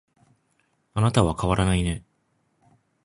[0.95, 2.03] あなたは変わらないね